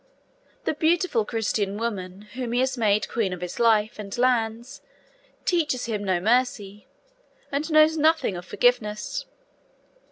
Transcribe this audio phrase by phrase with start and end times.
[0.63, 4.81] The beautiful Christian woman whom he has made queen of his life and lands
[5.45, 6.87] teaches him no mercy,
[7.51, 9.25] and knows nothing of forgiveness.